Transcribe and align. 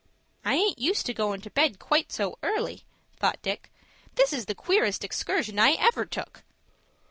"I 0.43 0.55
aint 0.55 0.79
used 0.79 1.05
to 1.05 1.13
goin' 1.13 1.41
to 1.41 1.51
bed 1.51 1.77
quite 1.77 2.11
so 2.11 2.39
early," 2.41 2.85
thought 3.17 3.39
Dick. 3.43 3.71
"This 4.15 4.33
is 4.33 4.47
the 4.47 4.55
queerest 4.55 5.03
excursion 5.03 5.59
I 5.59 5.73
ever 5.73 6.05
took." 6.05 6.43